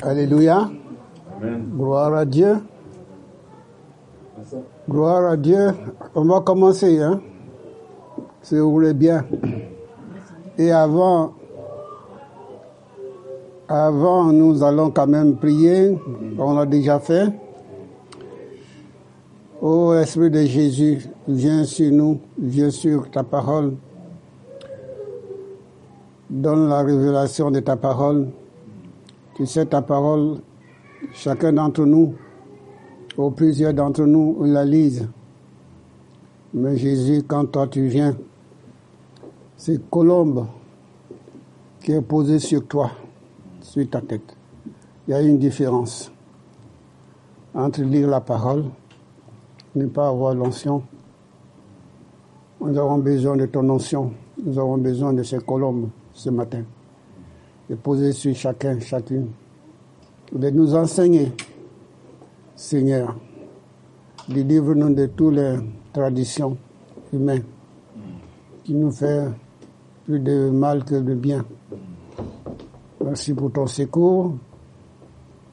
[0.00, 0.70] Alléluia.
[1.76, 2.56] Gloire à Dieu.
[4.88, 5.68] Gloire à Dieu.
[6.14, 7.20] On va commencer, hein,
[8.42, 9.24] si vous voulez bien.
[10.58, 11.34] Et avant,
[13.68, 15.98] avant, nous allons quand même prier.
[16.38, 17.28] On l'a déjà fait.
[19.60, 23.74] Ô Esprit de Jésus, viens sur nous, viens sur ta parole.
[26.28, 28.28] Donne la révélation de ta parole.
[29.34, 30.40] Tu sais ta parole,
[31.12, 32.14] chacun d'entre nous,
[33.16, 35.08] ou plusieurs d'entre nous, la lisent.
[36.54, 38.16] Mais Jésus, quand toi tu viens,
[39.56, 40.46] c'est colombe
[41.80, 42.90] qui est posée sur toi,
[43.60, 44.36] sur ta tête.
[45.08, 46.12] Il y a une différence
[47.54, 48.64] entre lire la parole
[49.74, 50.82] ne pas avoir l'onction.
[52.60, 54.12] Nous avons besoin de ton onction.
[54.44, 56.62] Nous avons besoin de ces colombes ce matin.
[57.76, 59.28] Poser sur chacun, chacune.
[60.32, 61.32] De nous enseigner,
[62.56, 63.16] Seigneur.
[64.28, 65.56] Délivre-nous de toutes les
[65.92, 66.56] traditions
[67.12, 67.44] humaines
[68.64, 69.34] qui nous font
[70.04, 71.44] plus de mal que de bien.
[73.04, 74.36] Merci pour ton secours.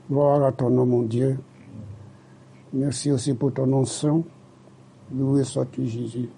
[0.10, 1.38] Gloire à ton nom, mon Dieu.
[2.74, 4.24] Merci aussi pour ton onction.
[5.16, 6.30] Loué sois-tu, Jésus.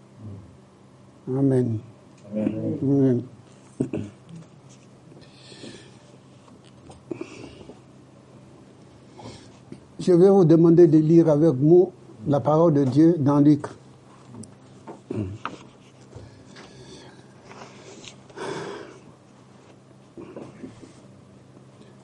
[1.27, 1.79] Amen.
[2.33, 3.23] Amen.
[10.01, 11.91] Je vais vous demander de lire avec moi
[12.27, 13.67] la parole de Dieu dans Luc.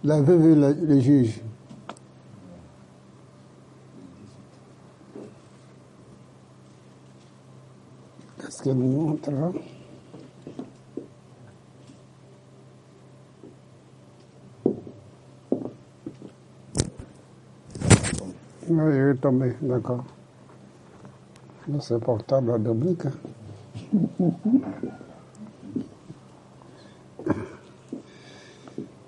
[0.04, 1.42] La veuve et le, le juge.
[8.40, 9.32] Qu'est-ce qu'elle nous montre
[18.90, 20.04] il est tombé, d'accord.
[21.82, 23.06] C'est portable à Dominique.
[23.06, 23.12] hein.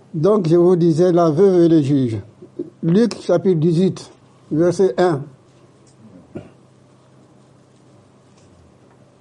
[0.13, 2.17] Donc, je vous disais la veuve et le juge.
[2.83, 4.11] Luc chapitre 18,
[4.51, 5.23] verset 1.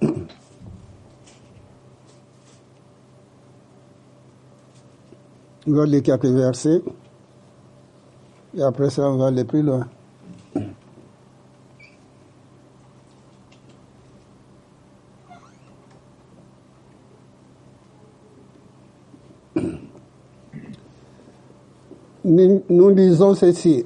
[5.67, 6.81] On va les quelques versets.
[8.57, 9.87] Et après ça, on va aller plus loin.
[22.25, 22.91] Nous,
[23.35, 23.85] ceci.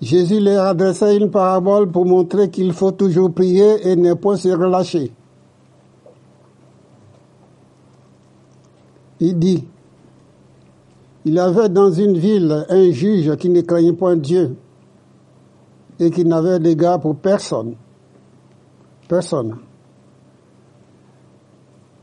[0.00, 4.48] Jésus leur adressait une parabole pour montrer qu'il faut toujours prier et ne point se
[4.48, 5.12] relâcher.
[9.20, 9.64] Il dit,
[11.24, 14.56] il y avait dans une ville un juge qui ne craignait point Dieu
[16.00, 17.74] et qui n'avait d'égard pour personne.
[19.06, 19.56] Personne.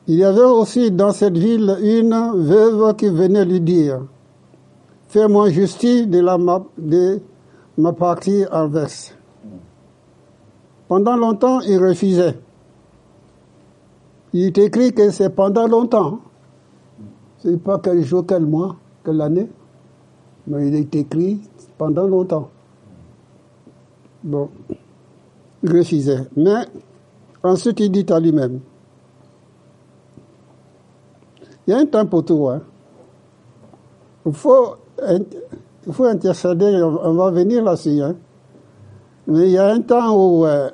[0.07, 4.01] Il y avait aussi dans cette ville une veuve qui venait lui dire,
[5.09, 6.37] Fais-moi justice de, la,
[6.77, 7.19] de
[7.77, 9.15] ma partie adverse.
[10.87, 12.37] Pendant longtemps, il refusait.
[14.33, 16.19] Il est écrit que c'est pendant longtemps.
[17.39, 19.49] C'est pas quel jour, quel mois, quelle année.
[20.45, 21.41] Mais il est écrit
[21.77, 22.49] pendant longtemps.
[24.23, 24.49] Bon.
[25.63, 26.27] Il refusait.
[26.35, 26.65] Mais
[27.41, 28.59] ensuite, il dit à lui-même,
[31.65, 32.47] il y a un temps pour tout.
[32.47, 32.61] Hein.
[34.25, 34.75] Il, faut,
[35.87, 38.01] il faut intercéder, on va venir là-dessus.
[38.01, 38.15] Hein.
[39.27, 40.69] Mais il y a un temps où euh,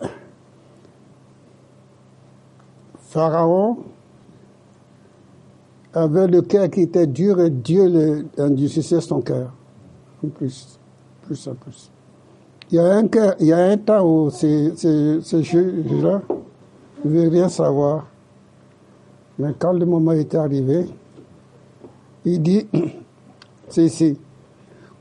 [3.00, 3.78] Pharaon
[5.94, 9.52] avait le cœur qui était dur et Dieu le- endurcissait son cœur.
[10.24, 10.80] En plus,
[11.24, 11.92] plus en plus.
[12.72, 13.07] Il y a un,
[13.40, 14.74] il y a un temps où ces,
[15.22, 16.22] juges-là
[17.03, 18.07] ne veulent rien savoir.
[19.38, 20.86] Mais quand le moment était arrivé,
[22.24, 22.68] il dit,
[23.69, 24.17] c'est ici,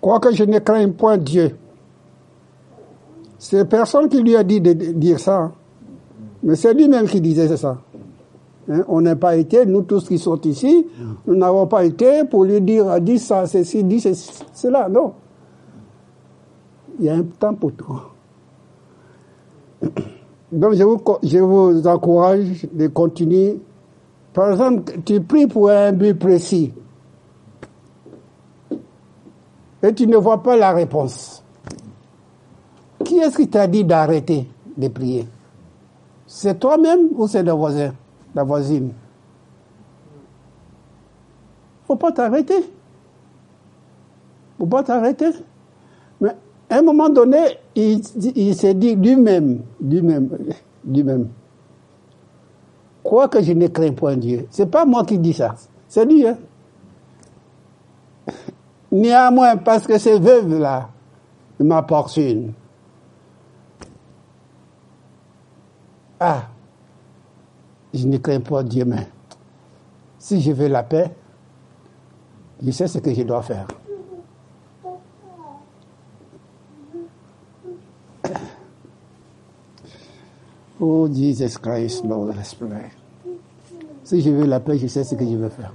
[0.01, 1.57] quoique je ne crains point Dieu.
[3.39, 5.53] C'est personne qui lui a dit de dire ça,
[6.43, 7.79] mais c'est lui-même qui disait ça.
[8.69, 10.87] Hein, on n'a pas été, nous tous qui sommes ici,
[11.27, 15.13] nous n'avons pas été pour lui dire, ah, dis ça, ceci, dis ceci, cela, non.
[16.99, 18.01] Il y a un temps pour tout.
[20.53, 23.61] Donc je vous, je vous encourage de continuer.
[24.33, 26.73] Par exemple, tu pries pour un but précis
[29.85, 31.45] et tu ne vois pas la réponse.
[33.05, 34.49] Qui est-ce qui t'a dit d'arrêter
[34.79, 35.29] de prier?
[36.27, 37.93] C'est toi-même ou c'est le voisin,
[38.35, 38.93] la voisine?
[41.87, 42.65] Faut pas t'arrêter.
[44.59, 45.31] faut pas t'arrêter.
[46.19, 46.31] Mais
[46.71, 48.01] à un moment donné, il,
[48.35, 50.31] il s'est dit lui-même, lui-même,
[50.87, 51.29] lui-même,
[53.03, 54.47] quoi que je ne crains point Dieu.
[54.49, 55.55] C'est pas moi qui dis ça,
[55.89, 56.27] c'est lui.
[56.27, 56.39] Hein?
[58.95, 60.89] Néanmoins, parce que ces veuves-là
[61.59, 62.53] m'apportunent.
[66.21, 66.45] Ah,
[67.93, 69.09] je ne crains pas Dieu, mais
[70.17, 71.13] si je veux la paix,
[72.63, 73.67] je sais ce que je dois faire.
[80.79, 82.93] Oh Jesus Christ, Lord, pray.
[84.05, 85.73] Si je veux la paix, je sais ce que je veux faire.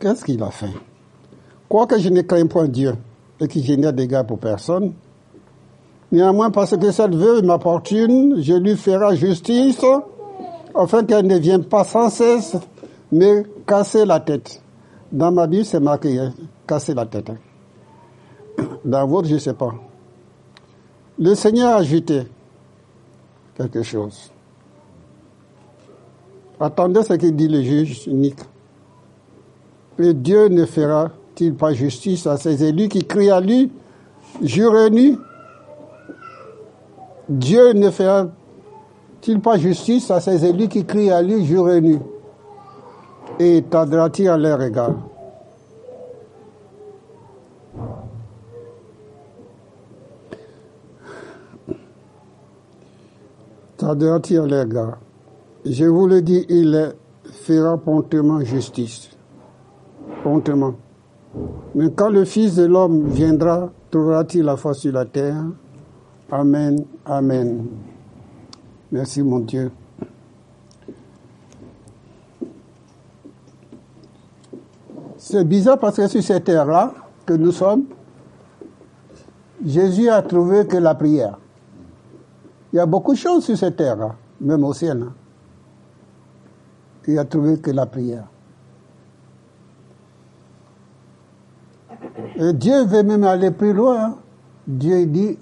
[0.00, 0.72] Qu'est-ce qu'il a fait?
[1.68, 2.94] Quoique je ne crains point Dieu
[3.38, 4.94] et qu'il génère des dégâts pour personne,
[6.10, 9.84] néanmoins parce que cette veuve m'apportune, je lui ferai justice,
[10.74, 12.56] afin qu'elle ne vienne pas sans cesse
[13.12, 14.62] me casser la tête.
[15.12, 16.32] Dans ma Bible, c'est marqué hein,
[16.66, 17.30] casser la tête.
[18.84, 19.74] Dans votre, je ne sais pas.
[21.18, 22.22] Le Seigneur a ajouté
[23.56, 24.30] quelque chose.
[26.58, 28.40] Attendez ce que dit le juge unique.
[29.98, 33.70] Et Dieu ne fera-t-il pas justice à ses élus qui crient à lui
[34.42, 34.90] jour et
[37.28, 41.98] Dieu ne fera-t-il pas justice à ses élus qui crient à lui jour et
[43.38, 44.94] Et tardera-t-il à leur égard?
[53.76, 54.98] Tardera-t-il à leur égard?
[55.64, 56.94] Je vous le dis, il
[57.24, 59.10] fera promptement justice
[61.74, 65.44] Mais quand le Fils de l'homme viendra, trouvera-t-il la foi sur la terre?
[66.30, 67.66] Amen, Amen.
[68.92, 69.70] Merci mon Dieu.
[75.16, 76.94] C'est bizarre parce que sur cette terre-là
[77.26, 77.84] que nous sommes,
[79.64, 81.38] Jésus a trouvé que la prière.
[82.72, 85.02] Il y a beaucoup de choses sur cette terre-là, même au ciel.
[85.02, 85.12] Hein.
[87.06, 88.29] Il a trouvé que la prière.
[92.36, 94.18] Et Dieu veut même aller plus loin.
[94.66, 95.38] Dieu dit,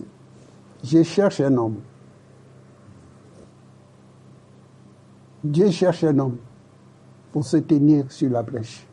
[0.82, 1.76] je cherche un homme.
[5.44, 6.36] Dieu cherche un homme
[7.32, 8.86] pour se tenir sur la brèche.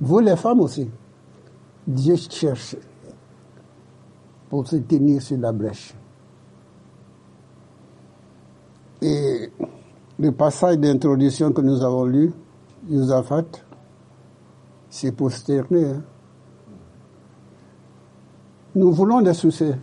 [0.00, 0.90] Vous les femmes aussi,
[1.86, 2.76] Dieu cherche
[4.50, 5.94] pour se tenir sur la brèche.
[9.00, 9.50] Et
[10.18, 12.32] le passage d'introduction que nous avons lu,
[12.88, 13.64] fait
[14.92, 16.02] c'est se Hein.
[18.74, 19.78] Nous voulons des succès.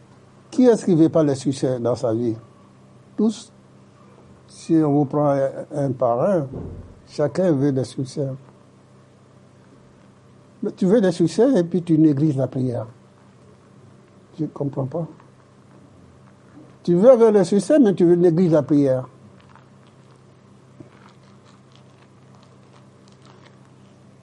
[0.51, 2.35] Qui est-ce qui ne veut pas le succès dans sa vie?
[3.17, 3.51] Tous.
[4.47, 5.35] Si on vous prend
[5.73, 6.47] un par un,
[7.07, 8.27] chacun veut des succès.
[10.61, 12.85] Mais tu veux des succès et puis tu négliges la prière.
[14.37, 15.07] Je ne comprends pas.
[16.83, 19.07] Tu veux avoir le succès, mais tu veux négliger la prière.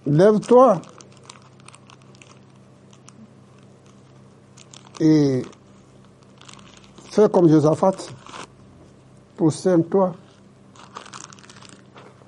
[0.06, 0.80] Lève-toi
[5.00, 5.42] et
[7.10, 7.96] fais comme Josaphat.
[9.36, 10.14] Pousse-toi.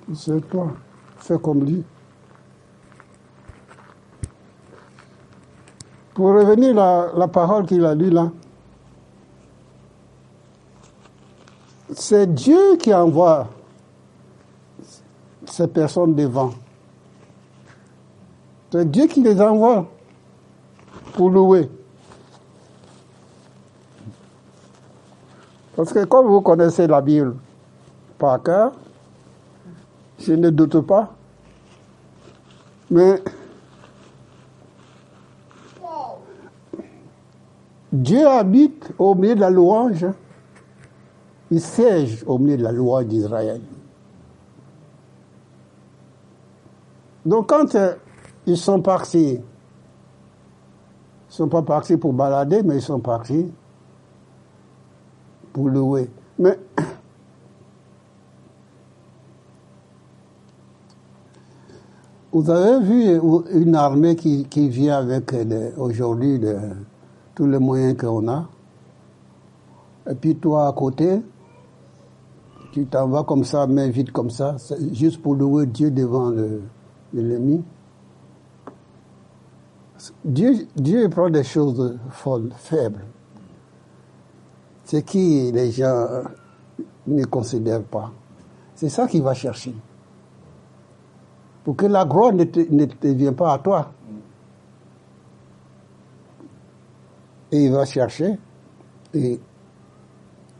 [0.06, 0.72] Pousse-toi.
[1.18, 1.84] Fais comme lui.
[6.14, 8.30] Pour revenir à la parole qu'il a lue là,
[11.94, 13.48] c'est Dieu qui envoie
[15.46, 16.52] ces personnes devant.
[18.70, 19.88] C'est Dieu qui les envoie
[21.14, 21.70] pour louer.
[25.74, 27.36] Parce que comme vous connaissez la Bible
[28.18, 28.72] par cœur,
[30.18, 31.14] je ne doute pas,
[32.90, 33.22] mais
[37.92, 40.06] Dieu habite au milieu de la louange,
[41.50, 43.60] il siège au milieu de la louange d'Israël.
[47.24, 47.94] Donc quand euh,
[48.48, 49.34] ils sont partis.
[49.34, 49.42] Ils
[51.28, 53.46] ne sont pas partis pour balader, mais ils sont partis
[55.52, 56.08] pour louer.
[56.38, 56.58] Mais
[62.32, 63.20] vous avez vu
[63.52, 65.34] une armée qui, vient avec
[65.76, 66.40] aujourd'hui
[67.34, 68.48] tous les moyens qu'on a.
[70.10, 71.20] Et puis toi à côté,
[72.72, 74.56] tu t'en vas comme ça, main vide comme ça,
[74.92, 76.32] juste pour louer Dieu devant
[77.12, 77.62] l'ennemi.
[80.24, 83.04] Dieu, prend des choses folles, faibles.
[84.84, 86.22] Ce qui les gens
[87.06, 88.12] ne considèrent pas.
[88.74, 89.74] C'est ça qu'il va chercher.
[91.64, 93.92] pour que la gloire ne te, ne te vienne pas à toi.
[97.52, 98.38] Et il va chercher
[99.14, 99.40] et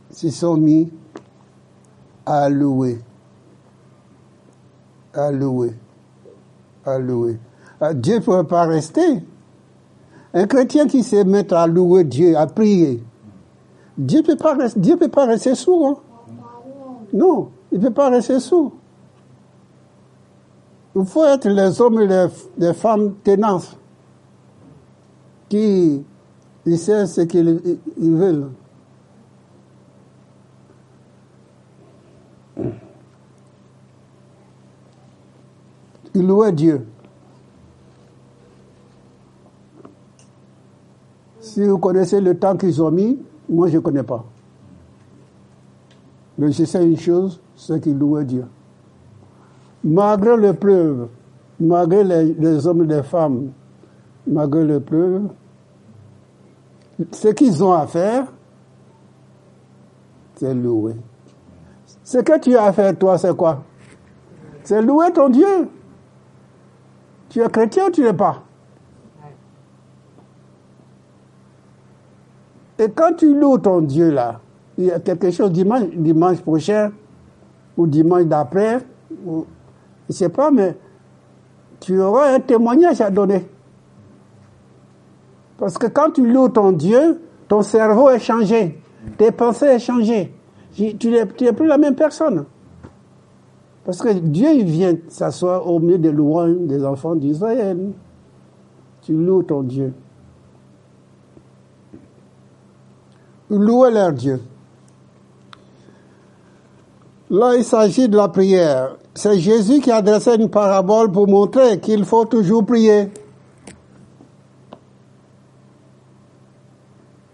[0.09, 0.91] s'ils sont mis
[2.25, 2.99] à louer,
[5.13, 5.73] à louer,
[6.85, 7.39] à louer.
[7.81, 9.23] Ah, Dieu ne peut pas rester.
[10.33, 13.03] Un chrétien qui se met à louer Dieu, à prier,
[13.97, 14.35] Dieu ne peut,
[15.07, 15.87] pas rester- sourd.
[15.87, 15.97] hein.
[17.13, 18.73] Non, il ne peut pas rester sourd.
[20.95, 22.07] Il faut être les hommes et
[22.57, 23.75] les, femmes tenaces
[25.47, 26.03] qui
[26.65, 28.49] ils ce qu'ils ils veulent.
[36.13, 36.85] Ils louaient Dieu.
[41.59, 44.23] Si vous connaissez le temps qu'ils ont mis, moi je ne connais pas.
[46.37, 48.45] Mais je sais une chose, c'est qu'ils louaient Dieu.
[49.83, 51.09] Malgré les preuves,
[51.59, 53.51] malgré les, hommes et les femmes,
[54.25, 55.27] malgré les preuves,
[57.11, 58.31] ce qu'ils ont à faire,
[60.35, 60.95] c'est louer.
[62.05, 63.63] Ce que tu as à faire, toi, c'est quoi?
[64.63, 65.67] C'est louer ton Dieu.
[67.27, 68.43] Tu es chrétien ou tu n'es pas
[72.79, 74.39] Et quand tu loues ton Dieu là,
[74.77, 76.91] il y a quelque chose dimanche, prochain
[77.75, 78.79] ou dimanche d'après,
[80.07, 80.77] je sais pas, mais
[81.81, 83.45] tu auras un témoignage à donner.
[85.57, 87.19] Parce que quand tu loues ton Dieu,
[87.49, 88.81] ton cerveau est changé,
[89.17, 90.33] tes pensées sont changées.
[90.73, 92.45] Tu tu n'es tu n'es plus la même personne.
[93.83, 97.91] Parce que Dieu il vient s'asseoir au milieu des louanges des enfants d'Israël.
[99.01, 99.93] Tu loues ton Dieu.
[103.49, 104.41] Louez leur Dieu.
[107.29, 108.97] Là, il s'agit de la prière.
[109.13, 113.11] C'est Jésus qui adressait une parabole pour montrer qu'il faut toujours prier.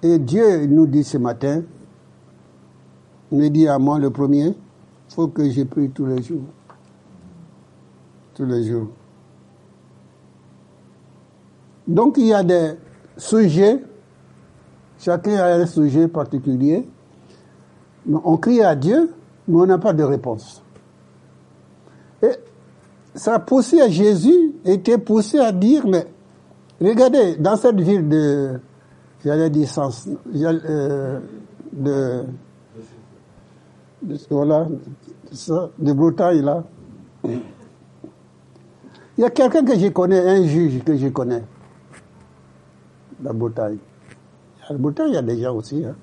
[0.03, 1.63] Et Dieu nous dit ce matin,
[3.31, 6.43] me dit à moi le premier, il faut que je prie tous les jours.
[8.33, 8.89] Tous les jours.
[11.87, 12.73] Donc il y a des
[13.17, 13.81] sujets,
[14.99, 16.87] chacun a un sujet particulier.
[18.11, 19.11] On crie à Dieu,
[19.47, 20.61] mais on n'a pas de réponse.
[22.21, 22.31] Et
[23.13, 26.05] ça a poussé à Jésus, était poussé à dire, mais
[26.79, 28.59] regardez, dans cette ville de,
[29.23, 31.19] j'allais dire euh,
[31.73, 32.23] de,
[34.03, 34.67] de, voilà,
[35.79, 36.63] de Bretagne là,
[39.17, 41.43] il y a quelqu'un que je connais, un juge que je connais,
[43.23, 43.77] la Bretagne.
[44.73, 45.95] Bretagne, il y a des gens aussi, hein.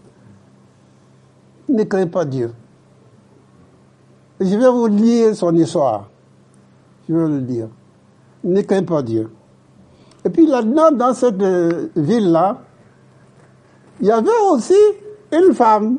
[1.69, 2.52] Ne craint pas Dieu.
[4.40, 6.09] Je vais vous lire son histoire.
[7.09, 7.69] Je vais le dire.
[8.45, 9.31] Ne craint pas Dieu.
[10.25, 12.61] Et puis là-dedans, dans cette euh, ville-là,
[14.00, 14.75] il y avait aussi
[15.33, 15.99] une femme.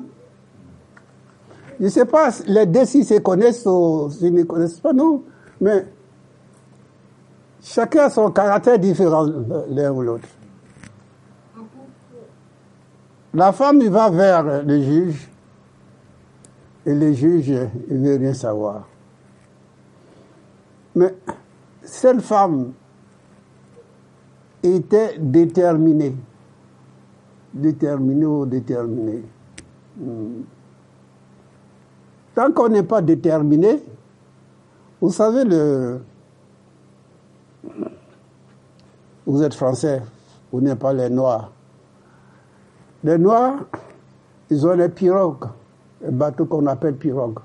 [1.79, 5.23] Je ne sais pas, les deux s'ils se connaissent ou s'ils ne connaissent pas, non.
[5.59, 5.85] Mais
[7.61, 9.25] chacun a son caractère différent
[9.69, 10.27] l'un ou l'autre.
[13.33, 15.29] La femme, il va vers le juge.
[16.85, 17.49] Et le juge,
[17.89, 18.87] il ne veut rien savoir.
[20.95, 21.15] Mais
[21.81, 22.73] cette femme
[24.61, 26.15] était déterminée.
[27.53, 29.23] Déterminée ou déterminée.
[29.97, 30.41] Hmm.
[32.35, 33.83] Tant qu'on n'est pas déterminé,
[34.99, 36.01] vous savez, le...
[39.25, 40.01] vous êtes français,
[40.51, 41.52] vous n'êtes pas les noirs.
[43.03, 43.65] Les noirs,
[44.49, 45.45] ils ont des pirogues,
[46.07, 47.39] un bateau qu'on appelle pirogue.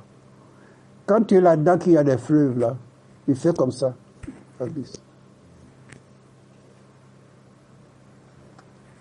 [1.07, 2.77] Quand tu es là-dedans, qu'il y a des fleuves là,
[3.27, 3.95] il fait comme ça.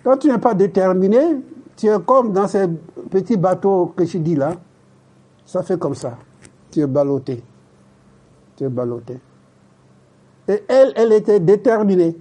[0.03, 1.19] Quand tu n'es pas déterminé,
[1.75, 2.67] tu es comme dans ces
[3.09, 4.53] petits bateaux que je dis là,
[5.45, 6.17] ça fait comme ça.
[6.71, 7.43] Tu es ballotté.
[8.55, 9.19] Tu es ballotté.
[10.47, 12.17] Et elle, elle était déterminée.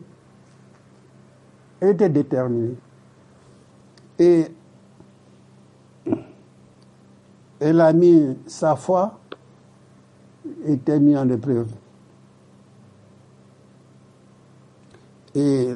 [1.81, 2.77] Elle était déterminée.
[4.19, 4.47] Et
[7.61, 9.19] elle a mis sa foi,
[10.65, 11.71] était mis en épreuve.
[15.35, 15.75] Et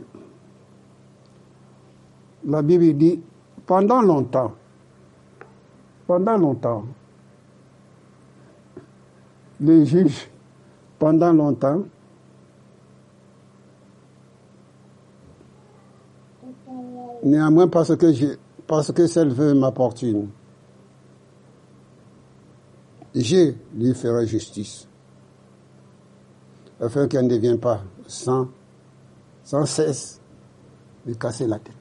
[2.45, 3.21] la Bible dit,
[3.67, 4.55] pendant longtemps,
[6.07, 6.85] pendant longtemps,
[9.61, 10.31] le juge,
[10.99, 11.83] pendant longtemps,
[17.23, 20.29] néanmoins parce que, parce que celle veut m'apportune,
[23.15, 24.87] je lui ferai justice.
[26.81, 28.49] afin qu'elle ne vienne pas sans,
[29.45, 30.21] sans cesse
[31.07, 31.75] de casser la tête.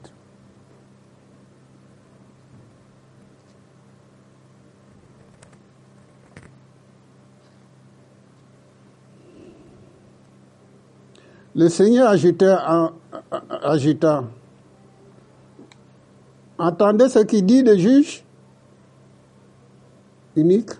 [11.54, 12.92] Le Seigneur ajouta,
[13.62, 14.24] ajouta
[16.60, 18.22] Entendez ce qu'il dit le juge
[20.36, 20.72] unique?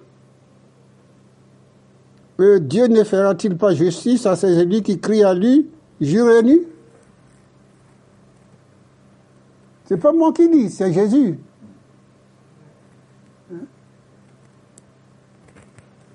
[2.36, 6.66] Que Dieu ne fera-t-il pas justice à ces qui crient à lui jour et nuit?
[9.86, 11.40] C'est pas moi qui dis, c'est Jésus.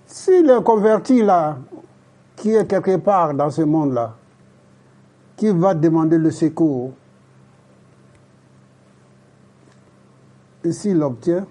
[0.05, 1.57] S'il est converti là,
[2.36, 4.15] qui est quelque part dans ce monde-là,
[5.36, 6.93] qui va demander le secours
[10.65, 11.45] Et s'il l'obtient,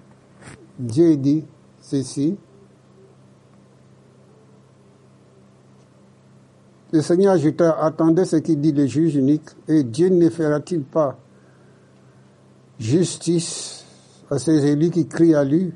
[0.77, 1.45] Dieu dit
[1.79, 2.37] ceci.
[6.91, 11.17] Le Seigneur ajouta, attendez ce qu'il dit le juge unique, et Dieu ne fera-t-il pas
[12.77, 13.85] justice
[14.29, 15.73] à ces élus qui crient à lui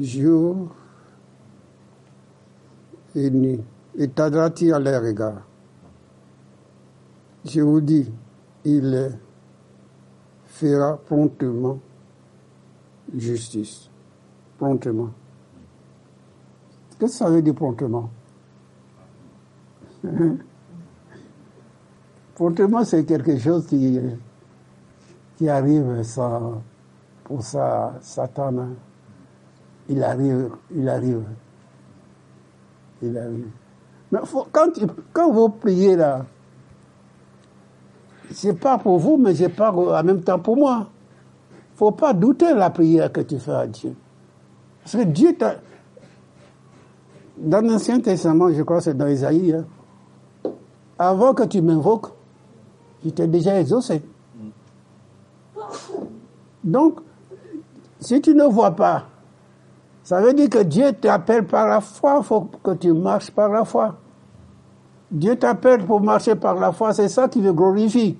[0.00, 0.68] jour
[3.14, 3.60] et nuit,
[3.96, 5.46] et t'aidera-t-il à leur égard?
[7.44, 8.10] Je vous dis,
[8.64, 9.27] il est
[10.58, 11.78] fera promptement
[13.16, 13.88] justice.
[14.58, 15.10] Promptement.
[16.98, 18.10] Qu'est-ce que ça veut dire promptement?
[22.34, 24.00] Promptement, c'est quelque chose qui,
[25.36, 26.02] qui arrive.
[27.24, 28.70] Pour ça, Satan, hein.
[29.88, 31.24] il arrive, il arrive.
[33.02, 33.48] Il arrive.
[34.10, 34.20] Mais
[35.12, 36.24] quand vous priez là,
[38.32, 40.88] c'est pas pour vous, mais c'est pas en même temps pour moi.
[41.74, 43.94] Faut pas douter la prière que tu fais à Dieu.
[44.82, 45.56] Parce que Dieu t'a.
[47.36, 49.64] Dans l'Ancien Testament, je crois que c'est dans Isaïe, hein,
[50.98, 52.08] avant que tu m'invoques,
[53.04, 54.02] je t'ai déjà exaucé.
[56.64, 57.00] Donc,
[58.00, 59.04] si tu ne vois pas,
[60.02, 63.50] ça veut dire que Dieu t'appelle par la foi, il faut que tu marches par
[63.50, 63.96] la foi.
[65.10, 68.16] Dieu t'appelle pour marcher par la foi, c'est ça qui le glorifie.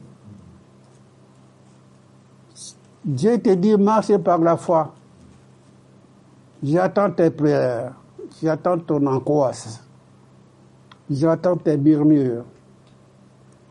[3.04, 4.94] Dieu te dit marche par la foi.
[6.62, 7.94] J'attends tes prières,
[8.42, 9.82] j'attends ton angoisse,
[11.08, 12.44] j'attends tes murmures.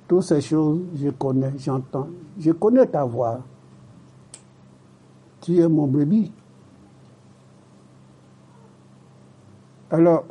[0.08, 2.08] Toutes ces choses, je connais, j'entends.
[2.40, 3.40] Je connais ta voix.
[5.42, 6.32] Tu es mon bébé.
[9.92, 10.24] Alors,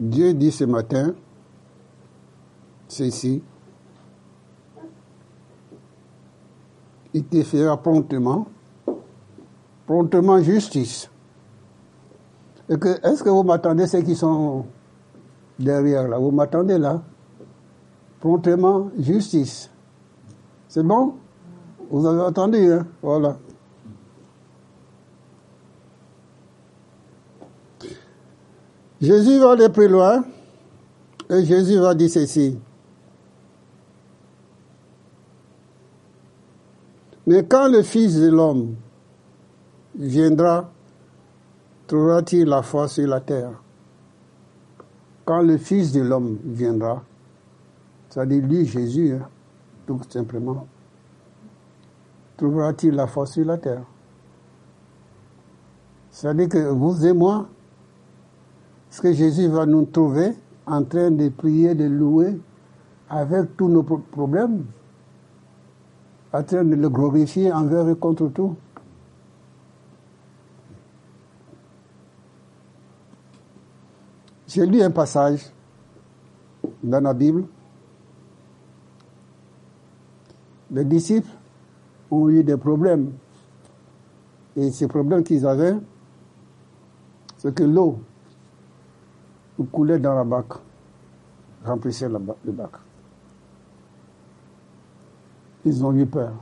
[0.00, 1.14] Dieu dit ce matin,
[2.88, 3.42] ceci,
[7.12, 8.46] il te fera promptement,
[9.86, 11.08] promptement justice.
[12.68, 14.66] est-ce que vous m'attendez ceux qui sont
[15.58, 16.18] derrière là?
[16.18, 17.02] Vous m'attendez là?
[18.18, 19.70] Promptement justice.
[20.66, 21.14] C'est bon?
[21.90, 22.86] Vous avez entendu, hein?
[23.00, 23.36] Voilà.
[29.04, 30.24] Jésus va aller plus loin
[31.28, 32.58] et Jésus va dire ceci.
[37.26, 38.76] Mais quand le Fils de l'homme
[39.94, 40.70] viendra,
[41.86, 43.50] trouvera-t-il la foi sur la terre?
[45.26, 47.02] Quand le Fils de l'homme viendra,
[48.08, 49.28] c'est-à-dire lui, Jésus, hein,
[49.86, 50.66] tout simplement,
[52.38, 53.84] trouvera-t-il la foi sur la terre?
[56.10, 57.48] C'est-à-dire que vous et moi,
[58.94, 60.34] est-ce que Jésus va nous trouver
[60.66, 62.38] en train de prier, de louer,
[63.08, 64.66] avec tous nos problèmes,
[66.32, 68.54] en train de le glorifier envers et contre tout
[74.46, 75.40] J'ai lu un passage
[76.80, 77.46] dans la Bible.
[80.70, 81.30] Les disciples
[82.12, 83.10] ont eu des problèmes.
[84.54, 85.74] Et ces problèmes qu'ils avaient,
[87.38, 87.98] c'est que l'eau
[89.56, 90.46] vous coulez dans la bac,
[91.64, 92.70] remplissez le bac.
[95.64, 96.32] Ils ont eu peur.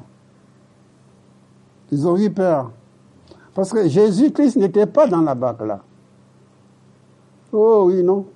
[1.90, 2.72] Ils ont eu peur.
[3.54, 5.80] Parce que Jésus-Christ n'était pas dans la bac là.
[7.52, 8.26] Oh oui, non.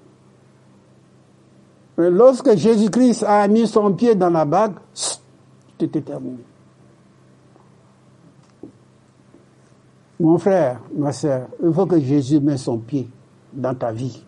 [1.97, 6.45] Mais lorsque Jésus-Christ a mis son pied dans la bague, c'était terminé.
[10.21, 13.09] Mon frère, ma soeur, il faut que Jésus mette son pied
[13.53, 14.26] dans ta vie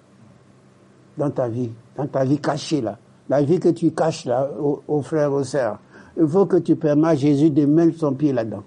[1.19, 5.03] dans ta vie, dans ta vie cachée là, la vie que tu caches là aux,
[5.03, 5.79] frères, aux sœurs.
[6.17, 8.65] Il faut que tu permettes à Jésus de mettre son pied là-dedans.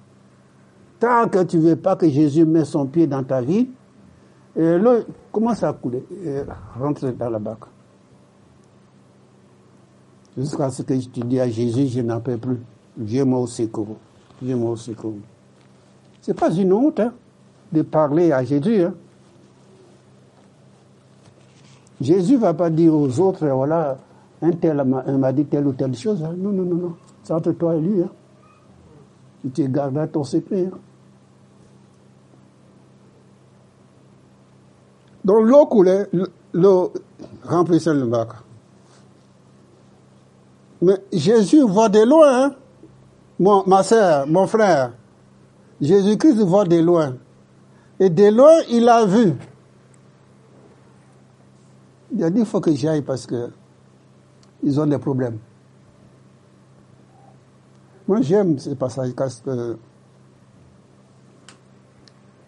[1.00, 3.68] Tant que tu ne veux pas que Jésus mette son pied dans ta vie,
[4.56, 5.00] Et l'eau
[5.32, 6.42] commence à couler et
[6.80, 7.64] rentre dans la barque.
[10.38, 12.60] Jusqu'à ce que te dis à Jésus, je n'en peux plus.
[12.98, 13.98] Viens-moi au secours.
[14.42, 15.16] Viens-moi au secours.
[16.22, 17.14] C'est pas une honte hein,
[17.72, 18.84] de parler à Jésus.
[18.84, 18.94] Hein.
[22.02, 23.98] Jésus va pas dire aux autres, voilà,
[24.42, 26.24] un tel m'a dit telle ou telle chose.
[26.24, 26.34] Hein.
[26.36, 26.96] Non, non, non, non.
[27.24, 28.02] C'est entre toi et lui.
[28.02, 28.10] Hein.
[29.44, 30.70] Tu te gardes ton secret.
[30.74, 30.78] Hein.
[35.24, 36.08] Donc l'eau coulait,
[36.54, 36.92] l'eau
[37.44, 38.30] remplissait le bac.
[40.82, 42.56] Mais Jésus voit de loin, hein.
[43.40, 44.94] mon, ma soeur, mon frère.
[45.80, 47.16] Jésus-Christ voit de loin.
[48.00, 49.36] Et de loin, il a vu.
[52.14, 53.52] Il a dit, il faut que j'aille parce que
[54.64, 55.40] ils ont des problèmes.
[58.08, 59.78] Moi, j'aime ces passages parce que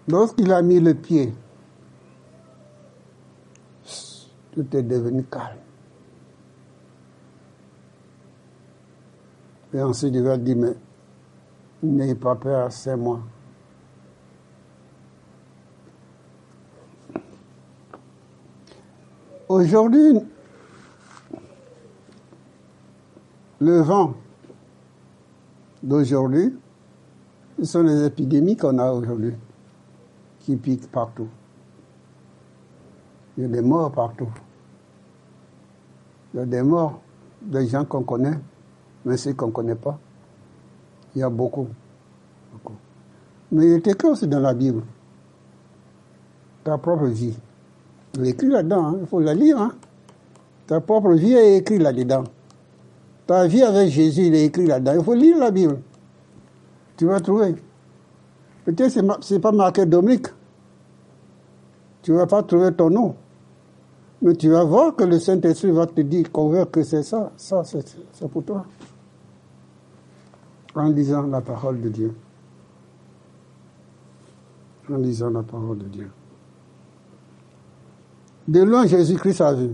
[0.07, 1.33] lorsqu'il a mis le pied,
[4.51, 5.57] tout est devenu calme.
[9.73, 10.75] Et ensuite, il va dire, mais
[11.81, 13.21] n'ayez pas peur, c'est moi.
[19.53, 20.19] Aujourd'hui,
[23.59, 24.15] le vent
[25.83, 26.57] d'aujourd'hui,
[27.59, 29.35] ce sont les épidémies qu'on a aujourd'hui,
[30.39, 31.27] qui piquent partout.
[33.37, 34.33] Il y a des morts partout.
[36.33, 36.99] Il y a des morts,
[37.39, 38.39] des gens qu'on connaît,
[39.05, 39.99] mais ceux qu'on ne connaît pas.
[41.13, 41.67] Il y a beaucoup.
[43.51, 44.81] Mais il est écrit aussi dans la Bible.
[46.63, 47.37] Ta propre vie.
[48.15, 48.97] Il est écrit là-dedans, hein.
[49.01, 49.59] il faut la lire.
[49.59, 49.73] Hein.
[50.67, 52.23] Ta propre vie est écrite là-dedans.
[53.25, 54.93] Ta vie avec Jésus, il est écrit là-dedans.
[54.97, 55.79] Il faut lire la Bible.
[56.95, 57.55] Tu vas trouver.
[58.65, 60.27] Peut-être ce n'est pas marqué Dominique.
[62.01, 63.15] Tu ne vas pas trouver ton nom.
[64.21, 67.31] Mais tu vas voir que le Saint-Esprit va te dire, convaincre que c'est ça.
[67.35, 68.65] Ça, c'est pour toi.
[70.75, 72.13] En lisant la parole de Dieu.
[74.89, 76.09] En lisant la parole de Dieu.
[78.47, 79.71] De loin, Jésus-Christ a vu.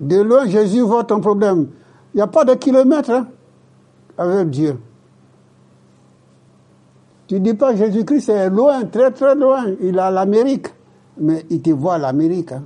[0.00, 1.68] De loin, Jésus voit ton problème.
[2.12, 3.28] Il n'y a pas de kilomètres hein,
[4.18, 4.78] avec Dieu.
[7.26, 9.64] Tu ne dis pas Jésus-Christ est loin, très très loin.
[9.80, 10.68] Il à l'Amérique.
[11.18, 12.52] Mais il te voit l'Amérique.
[12.52, 12.64] Hein.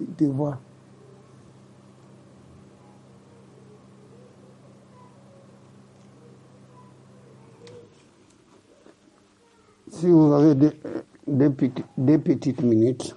[0.00, 0.58] Il te voit.
[9.90, 10.72] Si vous avez des,
[11.30, 13.16] des, petites minutes,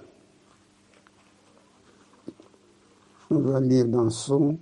[3.30, 4.56] on va lire dans son,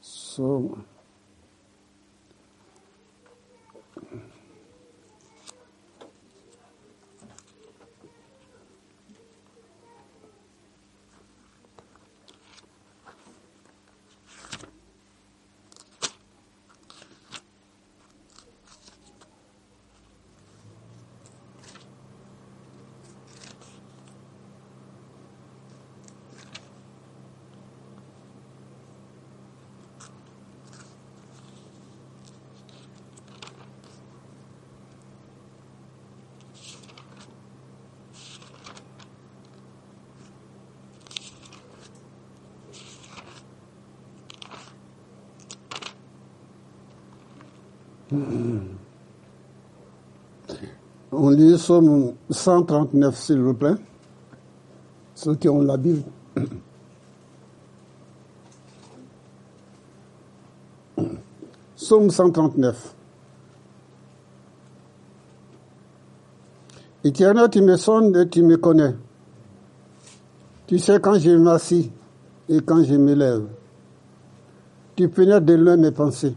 [0.00, 0.70] son
[51.12, 53.74] On lit Somme 139, s'il vous plaît.
[55.14, 56.02] Ceux qui ont la Bible.
[61.74, 62.94] Somme 139.
[67.04, 68.94] Éternel, tu me sonnes et tu me connais.
[70.66, 71.92] Tu sais quand je m'assis
[72.48, 73.46] et quand je me lève.
[74.96, 76.34] Tu pénètres de loin mes pensées.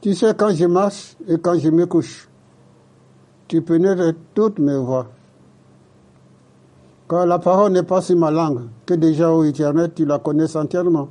[0.00, 2.28] Tu sais quand je marche et quand je me couche.
[3.48, 5.06] Tu pénètres toutes mes voix.
[7.08, 10.56] Car la parole n'est pas sur ma langue, que déjà, au éternel, tu la connais
[10.56, 11.08] entièrement.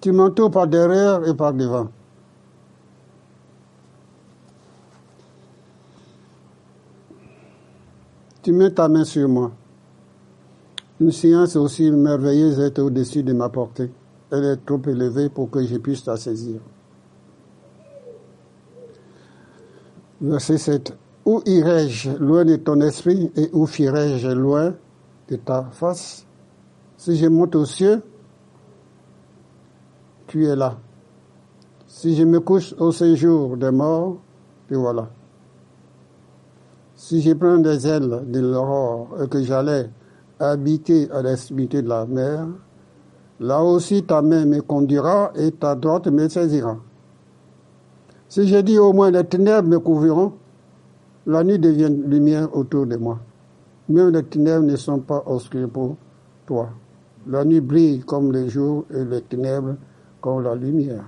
[0.00, 1.88] Tu m'entoures par derrière et par devant.
[8.42, 9.50] Tu mets ta main sur moi.
[11.00, 13.90] Une science aussi merveilleuse est au-dessus de ma portée
[14.30, 16.60] elle est trop élevée pour que je puisse la saisir.
[20.20, 20.96] Verset 7.
[21.24, 24.74] Où irai-je loin de ton esprit et où fuirai-je loin
[25.28, 26.26] de ta face?
[26.96, 28.02] Si je monte aux cieux,
[30.26, 30.76] tu es là.
[31.86, 34.18] Si je me couche au séjour des morts,
[34.66, 35.08] puis voilà.
[36.94, 39.90] Si je prends des ailes de l'aurore et que j'allais
[40.40, 42.46] habiter à l'extrémité de la mer,
[43.40, 46.76] là aussi ta main me conduira et ta droite me saisira.
[48.28, 50.34] Si je dis au moins les ténèbres me couvriront,
[51.26, 53.18] la nuit devient lumière autour de moi.
[53.88, 55.96] Même les ténèbres ne sont pas obscures pour
[56.46, 56.70] toi.
[57.26, 59.76] La nuit brille comme le jour et les ténèbres
[60.20, 61.04] comme la lumière.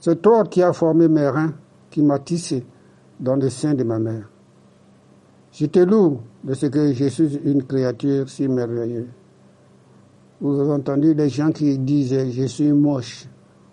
[0.00, 1.52] C'est toi qui as formé mes reins,
[1.90, 2.64] qui m'as tissé
[3.18, 4.28] dans le sein de ma mère.
[5.52, 9.08] Je te loue de ce que je suis une créature si merveilleuse.
[10.40, 13.26] Vous avez entendu les gens qui disaient je suis moche.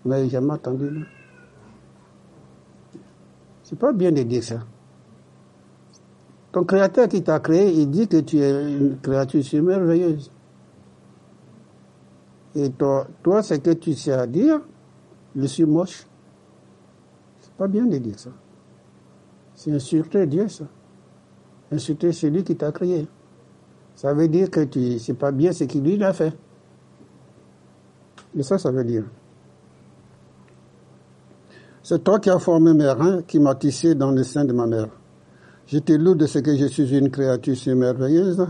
[0.03, 1.05] Vous n'avez jamais entendu?
[3.63, 4.59] C'est pas bien de dire ça.
[6.51, 10.31] Ton créateur qui t'a créé, il dit que tu es une créature merveilleuse.
[12.55, 14.61] Et toi, toi ce que tu sais à dire,
[15.35, 16.05] je suis moche.
[17.41, 18.29] C'est pas bien de dire ça.
[19.55, 20.65] C'est insulter Dieu, ça.
[21.71, 23.07] Insulter celui qui t'a créé.
[23.95, 26.33] Ça veut dire que tu sais pas bien ce qu'il lui a fait.
[28.37, 29.03] Et ça, ça veut dire.
[31.83, 34.65] C'est toi qui as formé mes reins, qui m'as tissé dans le sein de ma
[34.65, 34.87] mère.
[35.67, 38.47] Je te loue de ce que je suis une créature si merveilleuse.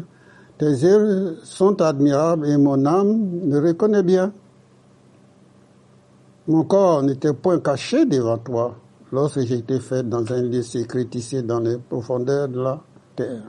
[0.57, 4.31] Tes yeux sont admirables et mon âme me reconnaît bien.
[6.47, 8.75] Mon corps n'était point caché devant toi
[9.11, 12.81] lorsque j'étais fait dans un lieu secret tissé dans les profondeurs de la
[13.15, 13.43] terre.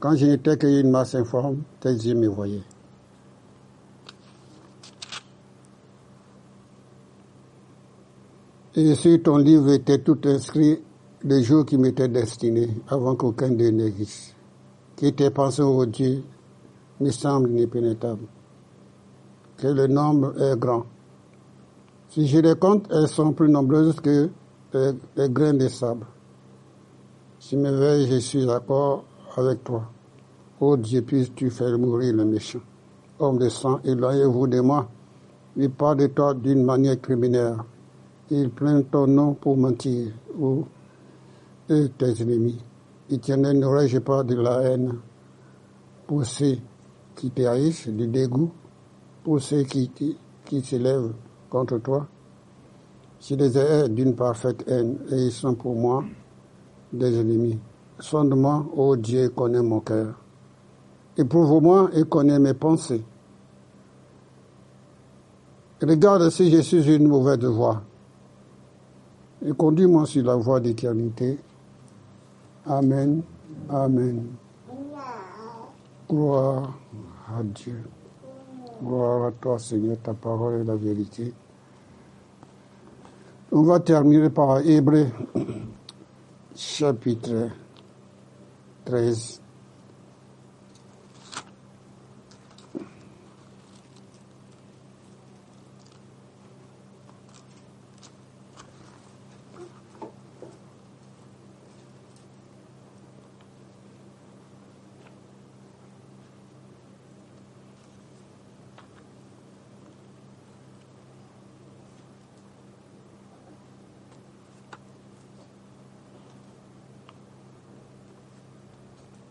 [0.00, 2.62] Quand je n'étais qu'une masse informe, tes yeux me voyaient.
[8.80, 10.80] Et sur ton livre était tout inscrit
[11.24, 14.36] les jours qui m'étaient destinés avant qu'aucun d'eux n'existe.
[14.94, 16.22] Qui tes pensées, ô Dieu,
[17.00, 18.28] me semble impénétrable.
[19.56, 20.86] Que le nombre est grand.
[22.10, 24.30] Si je les compte, elles sont plus nombreuses que
[24.72, 26.06] les, grains de sable.
[27.40, 29.02] Si me veille, je suis d'accord
[29.36, 29.90] avec toi.
[30.60, 32.60] Ô Dieu, puisses-tu faire mourir le méchant.
[33.18, 34.88] Homme de sang, éloignez-vous de moi.
[35.56, 37.56] Il parle de toi d'une manière criminelle.
[38.30, 40.64] Il prend ton nom pour mentir, ou
[41.70, 42.62] eux tes ennemis.
[43.08, 44.98] Éternel, n'aurais-je pas de la haine
[46.06, 46.58] pour ceux
[47.14, 48.50] qui te haïssent, du dégoût
[49.24, 49.90] pour ceux qui,
[50.44, 51.14] qui s'élèvent
[51.48, 52.06] contre toi
[53.18, 56.04] Je les ai d'une parfaite haine et ils sont pour moi
[56.92, 57.58] des ennemis.
[57.98, 60.14] Sonde-moi, ô Dieu, connais mon cœur.
[61.16, 63.02] Éprouve-moi et connais mes pensées.
[65.80, 67.82] Regarde si je suis une mauvaise voie
[69.44, 71.38] et conduis-moi sur la voie d'éternité.
[72.66, 73.22] Amen.
[73.68, 74.26] Amen.
[76.08, 76.78] Gloire
[77.28, 77.82] à Dieu.
[78.82, 81.32] Gloire à toi, Seigneur, ta parole est la vérité.
[83.50, 85.06] On va terminer par Hébreu,
[86.54, 87.48] chapitre
[88.84, 89.40] 13.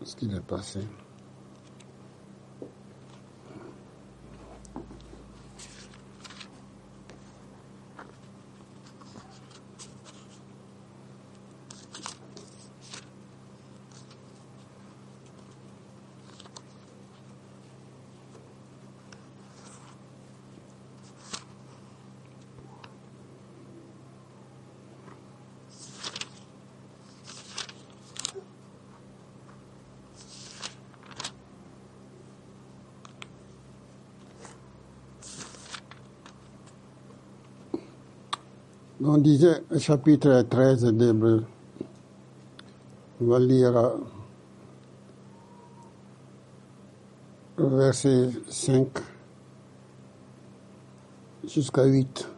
[0.04, 0.80] Ce qu'il est passé.
[39.00, 41.44] On disait chapitre 13 d'Hébreu.
[43.20, 43.92] On va lire
[47.56, 48.88] verset 5
[51.46, 52.28] jusqu'à 8.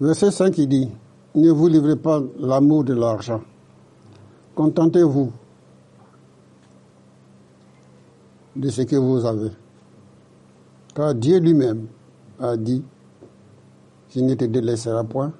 [0.00, 0.90] Verset 5, il dit,
[1.34, 3.42] ne vous livrez pas l'amour de l'argent.
[4.54, 5.30] Contentez-vous
[8.56, 9.50] de ce que vous avez.
[10.94, 11.88] Car Dieu lui-même
[12.42, 12.82] a dit,
[14.10, 15.32] je ne te délaisserai point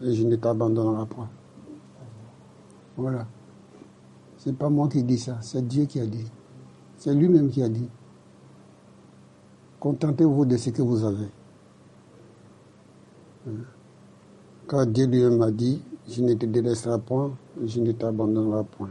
[0.00, 1.28] et je ne t'abandonnerai point.
[2.96, 3.26] Voilà.
[4.38, 6.30] C'est pas moi qui dis ça, c'est Dieu qui a dit.
[6.96, 7.88] C'est lui-même qui a dit.
[9.80, 11.28] Contentez-vous de ce que vous avez.
[14.68, 18.90] Car Dieu lui m'a dit, je ne te délaisserai point, je ne t'abandonnerai point.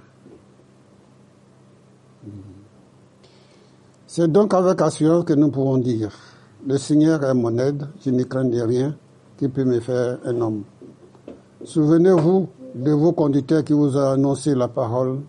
[4.05, 6.11] C'est donc avec assurance que nous pouvons dire,
[6.65, 8.95] le Seigneur est mon aide, je ne crains de rien
[9.37, 10.63] qui peut me faire un homme.
[11.63, 15.21] Souvenez-vous de vos conducteurs qui vous ont annoncé la parole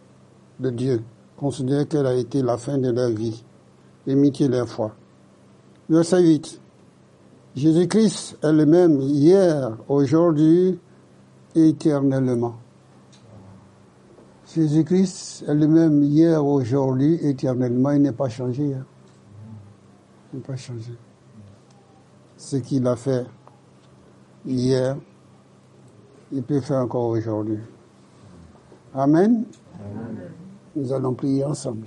[0.61, 1.03] de Dieu.
[1.37, 3.45] Considérez qu'elle a été la fin de leur vie.
[4.07, 4.95] Imitez leur foi.
[5.89, 6.61] Verset 8.
[7.57, 10.79] Jésus-Christ est le même hier, aujourd'hui
[11.55, 12.57] et éternellement.
[14.55, 17.91] Jésus-Christ est le même hier, aujourd'hui, éternellement.
[17.91, 18.75] Il n'est pas changé.
[18.75, 18.85] Hein.
[20.33, 20.93] Il n'est pas changé.
[22.45, 23.25] Ce qu'il a fait
[24.45, 24.99] hier,
[26.31, 27.57] il peut faire encore aujourd'hui.
[28.95, 29.45] Amen.
[30.77, 31.87] Nous allons prier ensemble.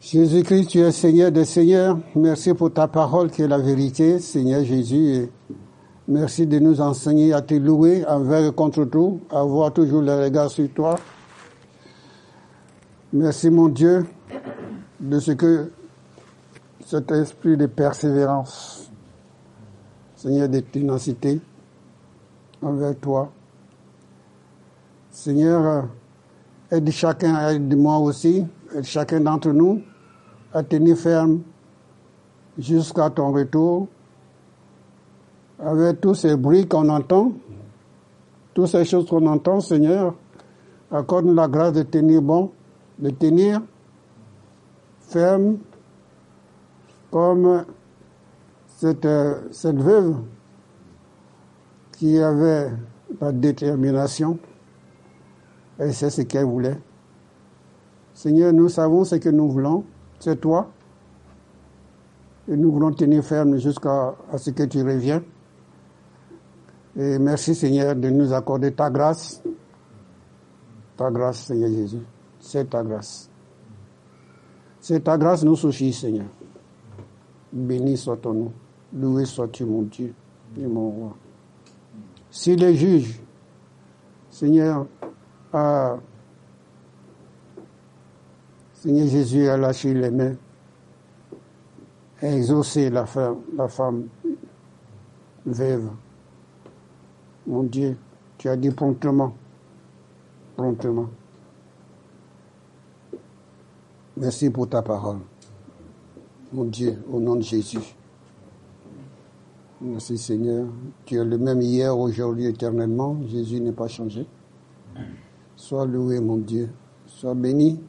[0.00, 1.98] Jésus-Christ, tu es Seigneur des Seigneurs.
[2.14, 5.30] Merci pour ta parole qui est la vérité, Seigneur Jésus.
[6.06, 10.24] merci de nous enseigner à te louer envers et contre tout, à avoir toujours le
[10.24, 10.96] regard sur toi.
[13.14, 14.04] Merci mon Dieu
[15.00, 15.70] de ce que
[16.86, 18.88] cet esprit de persévérance,
[20.14, 21.40] Seigneur, de ténacité
[22.62, 23.32] envers toi.
[25.10, 25.88] Seigneur,
[26.70, 29.82] aide chacun, aide moi aussi, aide chacun d'entre nous
[30.54, 31.40] à tenir ferme
[32.56, 33.88] jusqu'à ton retour.
[35.58, 37.32] Avec tous ces bruits qu'on entend,
[38.54, 40.14] toutes ces choses qu'on entend, Seigneur,
[40.92, 42.52] accorde-nous la grâce de tenir bon,
[43.00, 43.60] de tenir
[45.00, 45.56] ferme
[47.10, 47.64] comme
[48.66, 49.08] cette,
[49.50, 50.16] cette veuve
[51.92, 52.72] qui avait
[53.20, 54.38] la détermination
[55.78, 56.78] et c'est ce qu'elle voulait.
[58.14, 59.84] Seigneur, nous savons ce que nous voulons
[60.18, 60.70] c'est toi.
[62.48, 65.24] Et nous voulons tenir ferme jusqu'à ce que tu reviennes.
[66.96, 69.42] Et merci Seigneur de nous accorder ta grâce.
[70.96, 72.02] Ta grâce, Seigneur Jésus.
[72.38, 73.28] C'est ta grâce.
[74.80, 76.26] C'est ta grâce nous suffit, Seigneur.
[77.56, 78.52] Béni soit ton nom.
[78.92, 80.12] Loué sois-tu, mon Dieu
[80.58, 81.16] et mon roi.
[82.30, 83.18] Si les juges,
[84.30, 84.86] Seigneur,
[85.52, 85.96] a
[88.74, 90.34] Seigneur Jésus a lâché les mains,
[92.20, 94.08] a exaucé la femme, la femme
[95.46, 95.90] veuve.
[97.46, 97.96] Mon Dieu,
[98.36, 99.34] tu as dit promptement,
[100.56, 101.08] promptement.
[104.18, 105.20] Merci pour ta parole.
[106.52, 107.96] Mon Dieu, au nom de Jésus.
[109.80, 110.66] Merci Seigneur.
[111.04, 113.16] Tu es le même hier, aujourd'hui, éternellement.
[113.28, 114.26] Jésus n'est pas changé.
[115.56, 116.70] Sois loué, mon Dieu.
[117.06, 117.80] Sois béni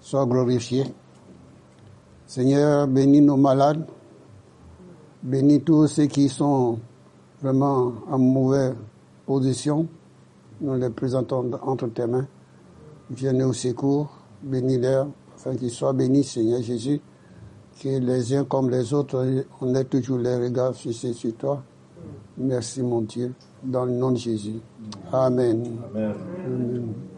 [0.00, 0.84] sois glorifié.
[2.26, 3.86] Seigneur, bénis nos malades,
[5.22, 6.78] bénis tous ceux qui sont
[7.42, 8.74] vraiment en mauvaise
[9.26, 9.86] position.
[10.60, 12.26] Nous les présentons entre tes mains.
[13.10, 14.10] Viens au secours,
[14.42, 15.02] bénis-les,
[15.34, 17.00] afin qu'ils soient bénis, Seigneur Jésus,
[17.80, 19.24] que les uns comme les autres,
[19.60, 21.62] on ait toujours les regards fixés sur toi.
[22.36, 24.60] Merci mon Dieu, dans le nom de Jésus.
[25.12, 25.78] Amen.
[25.94, 26.94] Amen.